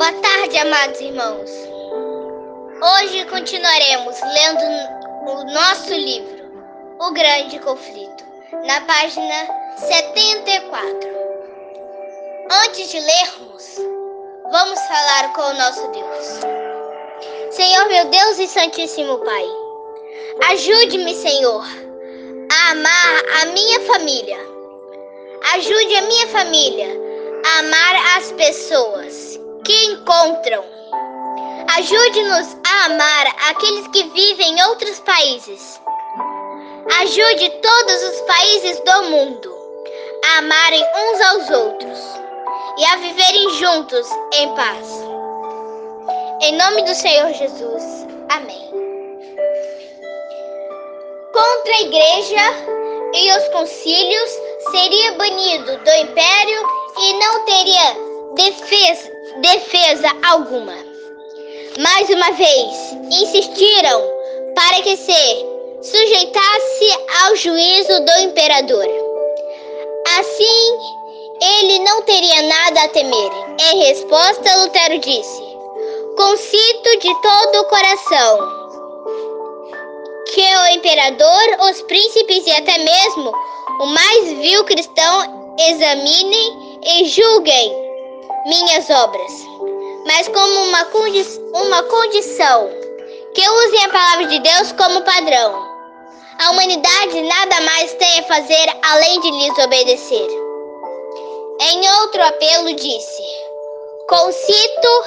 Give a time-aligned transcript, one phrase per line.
[0.00, 1.50] Boa tarde, amados irmãos.
[2.82, 4.64] Hoje continuaremos lendo
[5.30, 6.42] o nosso livro,
[6.98, 8.24] O Grande Conflito,
[8.66, 10.88] na página 74.
[12.64, 13.76] Antes de lermos,
[14.50, 16.40] vamos falar com o nosso Deus.
[17.50, 19.46] Senhor, meu Deus e Santíssimo Pai,
[20.52, 21.62] ajude-me, Senhor,
[22.50, 24.38] a amar a minha família.
[25.56, 26.88] Ajude a minha família
[27.44, 29.29] a amar as pessoas
[29.70, 30.64] que encontram.
[31.78, 35.80] Ajude-nos a amar aqueles que vivem em outros países.
[37.00, 39.56] Ajude todos os países do mundo
[40.26, 41.98] a amarem uns aos outros
[42.78, 44.88] e a viverem juntos em paz.
[46.42, 47.84] Em nome do Senhor Jesus.
[48.28, 48.70] Amém.
[51.32, 52.40] Contra a igreja
[53.14, 54.30] e os concílios
[54.72, 56.68] seria banido do império
[56.98, 57.96] e não teria
[58.34, 59.09] defesa
[59.40, 60.74] defesa alguma.
[61.78, 64.02] Mais uma vez, insistiram
[64.54, 65.46] para que se
[65.82, 68.86] sujeitasse ao juízo do imperador.
[70.18, 70.78] Assim,
[71.42, 73.30] ele não teria nada a temer.
[73.58, 75.42] Em resposta, Lutero disse:
[76.16, 78.60] Concito de todo o coração
[80.34, 83.32] que o imperador, os príncipes e até mesmo
[83.80, 87.79] o mais vil cristão examinem e julguem
[88.46, 89.32] minhas obras,
[90.06, 92.70] mas como uma, condi uma condição
[93.34, 95.68] que usem a palavra de Deus como padrão.
[96.38, 100.28] A humanidade nada mais tem a fazer além de lhes obedecer.
[101.60, 103.22] Em outro apelo disse:
[104.08, 105.04] Concito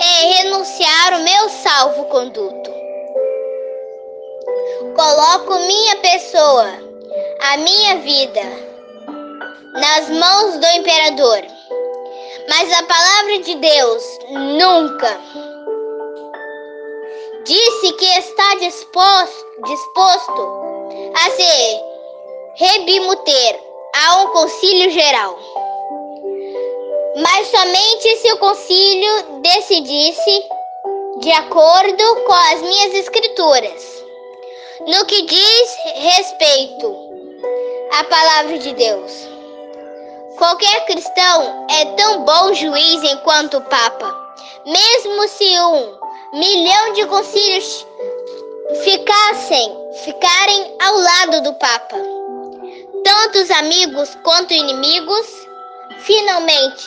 [0.00, 2.72] é renunciar o meu salvo-conduto.
[4.96, 6.68] Coloco minha pessoa,
[7.40, 8.42] a minha vida,
[9.74, 11.61] nas mãos do imperador
[12.48, 15.20] mas a palavra de Deus nunca
[17.44, 20.48] disse que está disposto, disposto
[21.14, 21.80] a se
[22.54, 23.60] rebimuter
[23.94, 25.38] a um concílio geral.
[27.22, 30.44] Mas somente se o concílio decidisse
[31.20, 34.04] de acordo com as minhas escrituras,
[34.86, 36.96] no que diz respeito
[37.92, 39.31] à palavra de Deus.
[40.38, 44.16] Qualquer cristão é tão bom juiz enquanto o Papa.
[44.66, 45.98] Mesmo se um
[46.32, 47.86] milhão de concílios
[48.82, 51.96] ficassem, ficarem ao lado do Papa.
[53.04, 55.26] Tanto os amigos quanto inimigos
[55.98, 56.86] finalmente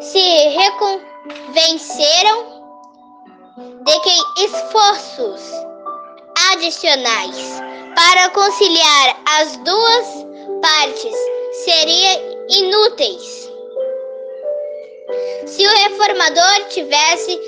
[0.00, 2.56] se reconvenceram
[3.84, 4.10] de que
[4.44, 5.40] esforços
[6.52, 7.62] adicionais
[7.94, 10.26] para conciliar as duas
[10.60, 13.50] partes seria inúteis.
[15.46, 17.40] Se o reformador tivesse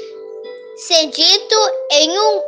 [0.77, 1.57] cedido
[1.91, 2.43] em um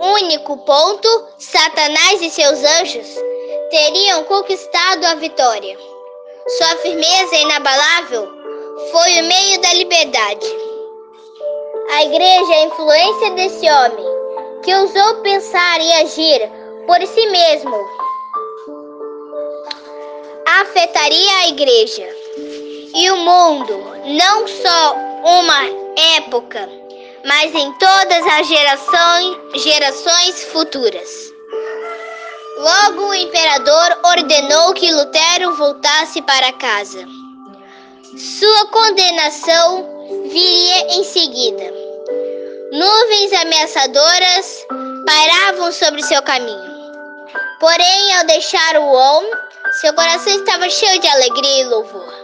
[0.00, 3.06] único ponto, Satanás e seus anjos
[3.70, 5.76] teriam conquistado a vitória.
[6.56, 8.28] Sua firmeza inabalável
[8.92, 10.46] foi o meio da liberdade.
[11.90, 14.06] A igreja, a influência desse homem,
[14.62, 16.52] que ousou pensar e agir
[16.86, 17.97] por si mesmo,
[20.60, 22.08] afetaria a igreja
[22.94, 25.64] e o mundo, não só uma
[26.16, 26.68] época,
[27.24, 31.32] mas em todas as gerações, gerações futuras.
[32.58, 37.06] Logo o imperador ordenou que Lutero voltasse para casa.
[38.16, 39.86] Sua condenação
[40.24, 41.72] viria em seguida.
[42.72, 44.66] Nuvens ameaçadoras
[45.06, 46.78] pairavam sobre seu caminho.
[47.60, 49.30] Porém, ao deixar o homem,
[49.72, 52.14] seu coração estava cheio de alegria e louvor.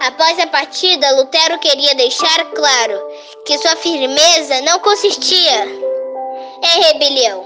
[0.00, 3.00] Após a partida, Lutero queria deixar claro
[3.44, 5.64] que sua firmeza não consistia
[6.64, 7.44] em rebelião.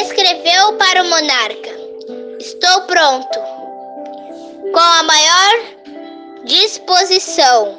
[0.00, 1.70] Escreveu para o monarca:
[2.38, 3.38] Estou pronto,
[4.72, 5.54] com a maior
[6.44, 7.78] disposição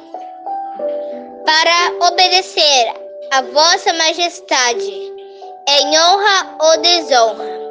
[1.44, 2.94] para obedecer
[3.32, 5.12] a Vossa Majestade,
[5.68, 7.69] em honra ou desonra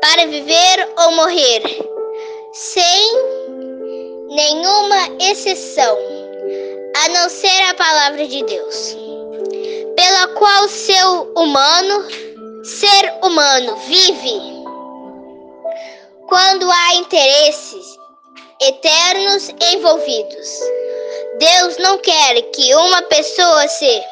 [0.00, 1.62] para viver ou morrer,
[2.52, 3.12] sem
[4.28, 5.98] nenhuma exceção,
[7.04, 8.96] a não ser a palavra de Deus,
[9.96, 12.04] pela qual seu humano,
[12.64, 14.58] ser humano, vive.
[16.28, 17.98] Quando há interesses
[18.60, 20.60] eternos envolvidos,
[21.38, 24.02] Deus não quer que uma pessoa se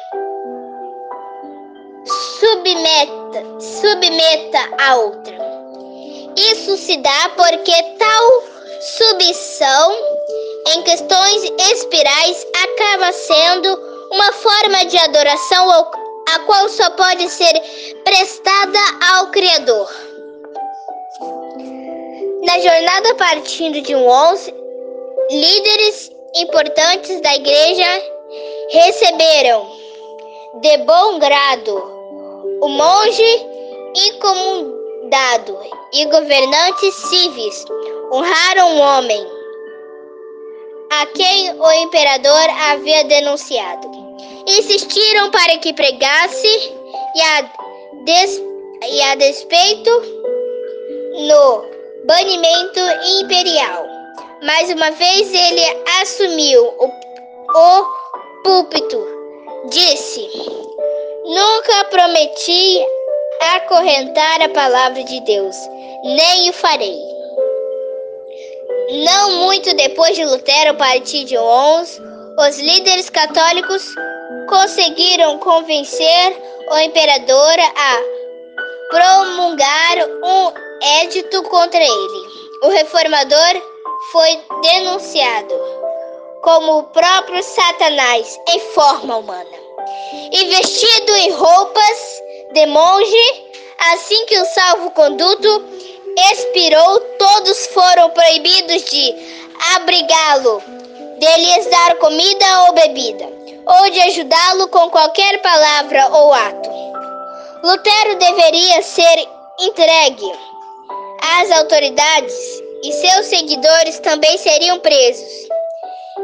[2.39, 5.46] submeta, submeta a outra.
[6.37, 8.43] Isso se dá porque tal
[8.79, 9.91] submissão
[10.67, 13.73] em questões espirais acaba sendo
[14.11, 15.67] uma forma de adoração
[16.29, 17.53] a qual só pode ser
[18.03, 18.77] prestada
[19.13, 19.89] ao Criador.
[22.43, 24.53] Na jornada partindo de um 11,
[25.31, 28.03] líderes importantes da igreja
[28.69, 29.67] receberam
[30.61, 31.75] de bom grado
[32.61, 33.47] o monge
[33.95, 37.65] incomodado e governantes civis
[38.11, 39.27] honraram o homem
[40.89, 43.87] a quem o imperador havia denunciado.
[44.47, 46.73] Insistiram para que pregasse
[47.15, 47.41] e a,
[48.05, 48.41] des,
[48.89, 49.91] e a despeito
[51.27, 51.65] no
[52.05, 52.79] banimento
[53.21, 53.85] imperial.
[54.43, 57.85] Mais uma vez ele assumiu o, o
[58.43, 59.05] púlpito.
[59.69, 60.29] Disse:
[61.25, 62.85] Nunca prometi
[63.55, 65.55] acorrentar a palavra de Deus,
[66.15, 66.97] nem o farei.
[69.05, 72.01] Não muito depois de Lutero partir de Ons,
[72.39, 73.83] os líderes católicos
[74.47, 77.97] conseguiram convencer o imperador a
[78.89, 80.51] promulgar um
[81.01, 82.27] édito contra ele.
[82.63, 83.61] O reformador
[84.11, 85.53] foi denunciado
[86.41, 89.57] como o próprio Satanás em forma humana.
[90.31, 92.21] E vestido em roupas
[92.53, 93.45] de monge,
[93.91, 95.76] assim que o salvo-conduto
[96.31, 99.15] expirou, todos foram proibidos de
[99.75, 100.61] abrigá-lo,
[101.19, 103.25] de lhes dar comida ou bebida,
[103.65, 106.69] ou de ajudá-lo com qualquer palavra ou ato.
[107.63, 109.27] Lutero deveria ser
[109.59, 110.31] entregue
[111.39, 112.35] às autoridades
[112.83, 115.47] e seus seguidores também seriam presos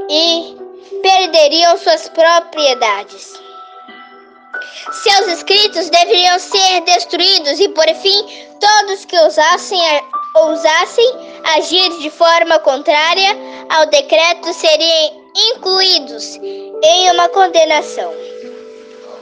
[0.10, 0.56] e
[1.02, 3.43] perderiam suas propriedades.
[4.92, 9.80] Seus escritos deveriam ser destruídos e, por fim, todos que ousassem,
[10.36, 11.12] ousassem
[11.56, 13.38] agir de forma contrária
[13.70, 16.38] ao decreto seriam incluídos
[16.84, 18.14] em uma condenação.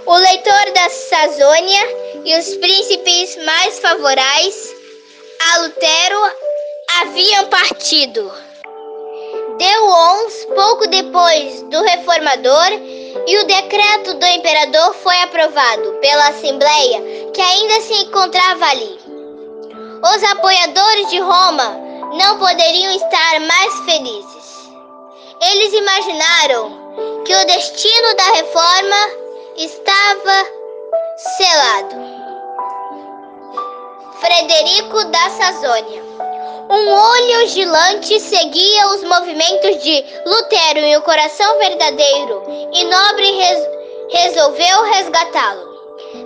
[0.06, 1.82] O leitor da Sazônia
[2.26, 4.76] e os príncipes mais favoráveis
[5.50, 6.32] a Lutero
[7.02, 8.32] haviam partido.
[9.58, 12.70] Deu ons pouco depois do reformador
[13.28, 19.00] e o decreto do imperador foi aprovado pela Assembleia, que ainda se encontrava ali.
[20.16, 21.78] Os apoiadores de Roma
[22.18, 24.72] não poderiam estar mais felizes.
[25.42, 26.82] Eles imaginaram
[27.26, 28.96] que o destino da reforma
[29.58, 30.46] estava
[31.38, 31.96] selado.
[34.20, 36.21] Frederico da Sazônia
[36.72, 43.60] um olho gigante seguia os movimentos de Lutero e o coração verdadeiro e nobre res
[44.10, 45.70] resolveu resgatá-lo.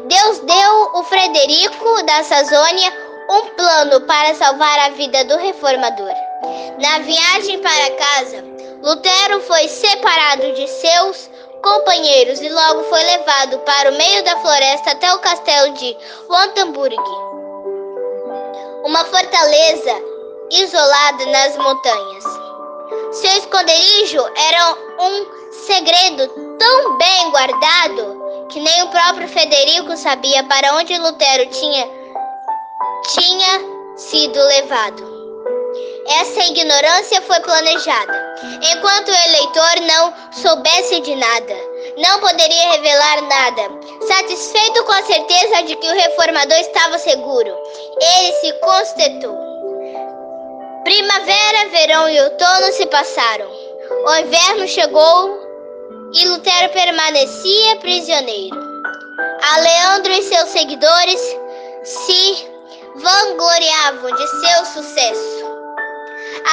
[0.08, 2.94] Deus deu o Frederico da Sazônia
[3.28, 6.14] um plano para salvar a vida do reformador.
[6.80, 8.44] Na viagem para casa,
[8.84, 11.28] Lutero foi separado de seus
[11.64, 15.98] companheiros e logo foi levado para o meio da floresta até o castelo de
[16.30, 16.96] Wantenburg,
[18.84, 20.15] uma fortaleza
[20.52, 22.24] isolado nas montanhas.
[23.12, 26.28] Seu esconderijo era um segredo
[26.58, 31.88] tão bem guardado que nem o próprio Federico sabia para onde Lutero tinha,
[33.14, 33.62] tinha
[33.96, 35.16] sido levado.
[36.08, 38.36] Essa ignorância foi planejada.
[38.72, 41.56] Enquanto o eleitor não soubesse de nada,
[41.98, 43.62] não poderia revelar nada.
[44.08, 47.58] Satisfeito com a certeza de que o reformador estava seguro,
[48.00, 49.55] ele se constituiu
[50.86, 53.50] Primavera, verão e outono se passaram.
[53.50, 55.40] O inverno chegou
[56.14, 58.56] e Lutero permanecia prisioneiro.
[59.56, 61.20] Aleandro e seus seguidores
[61.84, 62.48] se
[62.98, 65.46] vangloriavam de seu sucesso.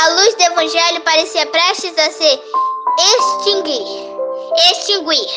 [0.01, 2.41] A luz do evangelho parecia prestes a se
[3.19, 3.87] extinguir,
[4.71, 5.29] extinguir.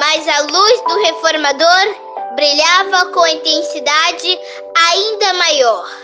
[0.00, 1.94] Mas a luz do reformador
[2.34, 4.40] brilhava com intensidade
[4.90, 6.02] ainda maior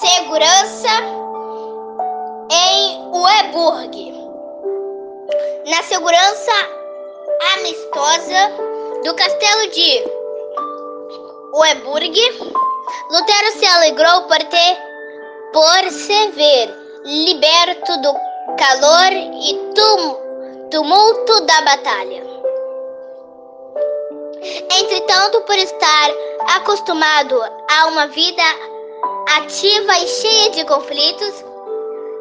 [0.00, 0.88] segurança
[2.50, 4.14] em Weburg.
[5.66, 6.52] Na segurança
[7.54, 8.50] amistosa
[9.04, 10.04] do castelo de
[11.54, 12.16] Weburg,
[13.10, 14.78] Lutero se alegrou por ter
[15.52, 18.14] por se ver liberto do
[18.56, 22.22] calor e tum, tumulto da batalha.
[24.80, 26.10] Entretanto, por estar
[26.56, 28.42] acostumado a uma vida
[29.36, 31.44] ativa e cheia de conflitos,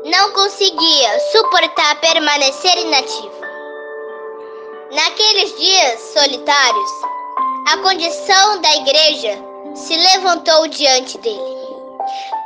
[0.05, 3.39] não conseguia suportar permanecer inativo.
[4.91, 6.91] Naqueles dias solitários,
[7.67, 9.37] a condição da igreja
[9.75, 11.59] se levantou diante dele.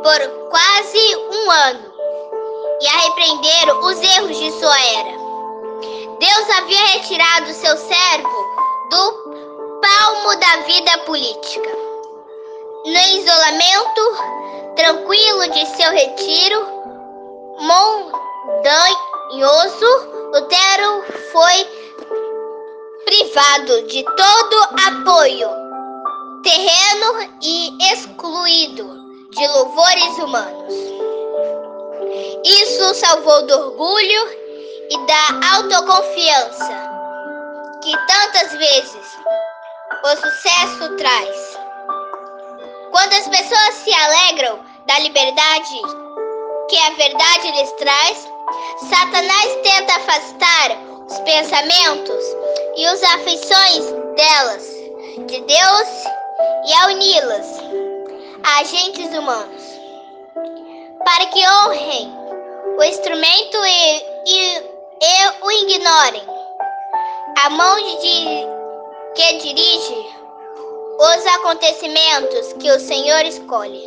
[0.02, 1.92] por quase um ano
[2.80, 5.22] e a repreender os erros de sua era.
[6.18, 8.52] Deus havia retirado seu servo
[8.90, 11.81] do palmo da vida política.
[12.84, 16.66] No isolamento tranquilo de seu retiro
[18.60, 19.86] montanhoso,
[20.32, 21.66] Lutero foi
[23.04, 25.48] privado de todo apoio
[26.42, 28.84] terreno e excluído
[29.30, 30.74] de louvores humanos.
[32.44, 34.28] Isso salvou do orgulho
[34.90, 36.90] e da autoconfiança
[37.82, 39.18] que tantas vezes
[40.04, 41.51] o sucesso traz.
[42.92, 45.80] Quando as pessoas se alegram da liberdade
[46.68, 48.28] que a verdade lhes traz,
[48.88, 50.70] Satanás tenta afastar
[51.08, 52.24] os pensamentos
[52.76, 53.84] e as afeições
[54.16, 54.64] delas
[55.26, 55.88] de Deus
[56.66, 57.46] e a uni-las
[58.44, 59.62] a agentes humanos,
[61.04, 62.12] para que honrem
[62.78, 64.72] o instrumento e, e
[65.02, 66.22] e o ignorem.
[67.44, 68.46] A mão de,
[69.16, 70.21] que dirige
[70.98, 73.82] os acontecimentos que o Senhor escolhe.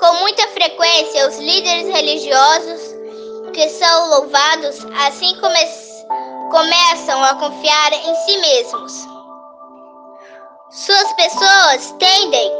[0.00, 2.94] Com muita frequência, os líderes religiosos
[3.52, 5.58] que são louvados assim come
[6.50, 8.92] começam a confiar em si mesmos.
[10.70, 12.52] Suas pessoas tendem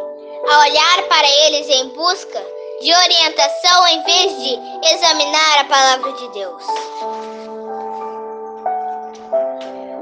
[0.51, 2.43] a olhar para eles em busca
[2.81, 6.63] de orientação em vez de examinar a palavra de Deus.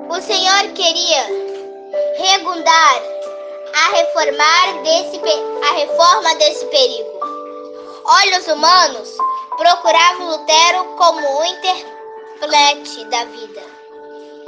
[0.08, 1.53] O Senhor queria
[2.16, 3.02] regundar
[3.74, 5.20] a reformar desse
[5.62, 7.20] a reforma desse perigo.
[8.04, 9.16] Olhos humanos
[9.56, 13.62] procuravam Lutero como o interprete da vida.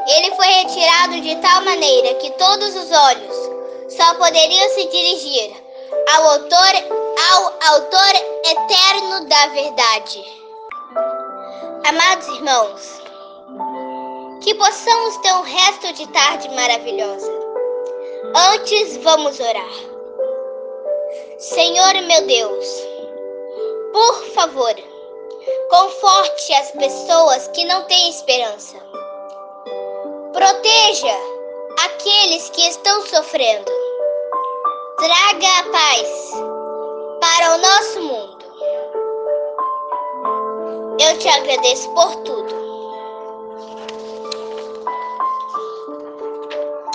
[0.08, 3.36] Ele foi retirado de tal maneira que todos os olhos
[3.96, 5.56] só poderiam se dirigir
[6.14, 10.24] ao autor ao Autor eterno da verdade.
[11.84, 13.02] Amados irmãos,
[14.46, 17.32] que possamos ter um resto de tarde maravilhosa.
[18.54, 19.72] Antes, vamos orar.
[21.36, 22.66] Senhor meu Deus,
[23.92, 24.72] por favor,
[25.68, 28.76] conforte as pessoas que não têm esperança.
[30.32, 31.16] Proteja
[31.84, 33.72] aqueles que estão sofrendo.
[34.96, 36.30] Traga a paz
[37.20, 38.46] para o nosso mundo.
[41.00, 42.65] Eu te agradeço por tudo.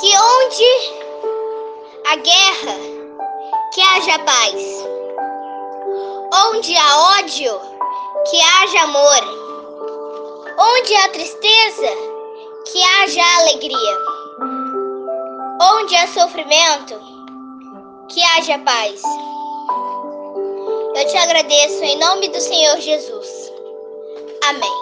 [0.02, 0.66] Que onde
[2.08, 2.76] a guerra,
[3.72, 4.56] que haja paz.
[6.48, 7.62] Onde há ódio,
[8.28, 9.22] que haja amor.
[10.58, 11.88] Onde há tristeza,
[12.66, 13.98] que haja alegria.
[15.76, 17.00] Onde há sofrimento,
[18.10, 19.04] que haja paz.
[20.96, 23.54] Eu te agradeço em nome do Senhor Jesus.
[24.50, 24.81] Amém.